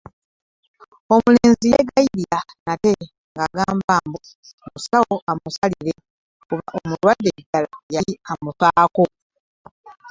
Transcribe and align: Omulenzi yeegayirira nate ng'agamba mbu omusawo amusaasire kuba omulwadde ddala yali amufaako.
Omulenzi 1.13 1.65
yeegayirira 1.73 2.39
nate 2.65 2.93
ng'agamba 3.33 3.95
mbu 4.07 4.19
omusawo 4.65 5.15
amusaasire 5.31 5.93
kuba 6.47 6.63
omulwadde 6.77 7.31
ddala 7.43 7.71
yali 7.95 8.13
amufaako. 8.31 9.05